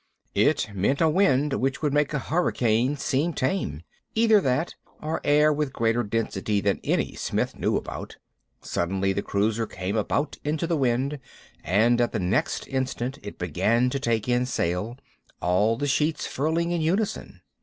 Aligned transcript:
It 0.33 0.71
meant 0.73 0.99
a 0.99 1.07
wind 1.07 1.53
which 1.53 1.83
would 1.83 1.93
make 1.93 2.11
a 2.11 2.17
hurricane 2.17 2.97
seem 2.97 3.33
tame. 3.33 3.81
Either 4.15 4.41
that, 4.41 4.73
or 4.99 5.21
air 5.23 5.53
with 5.53 5.71
greater 5.71 6.01
density 6.01 6.59
than 6.59 6.79
any 6.83 7.13
Smith 7.13 7.55
knew 7.55 7.75
about. 7.77 8.17
Suddenly 8.63 9.13
the 9.13 9.21
cruiser 9.21 9.67
came 9.67 9.95
about 9.95 10.39
into 10.43 10.65
the 10.65 10.75
wind, 10.75 11.19
and 11.63 12.01
at 12.01 12.13
the 12.13 12.43
same 12.47 12.75
instant 12.75 13.19
it 13.21 13.37
began 13.37 13.91
to 13.91 13.99
take 13.99 14.27
in 14.27 14.47
sail, 14.47 14.97
all 15.39 15.77
the 15.77 15.85
sheets 15.85 16.25
furling 16.25 16.71
in 16.71 16.81
unison. 16.81 17.41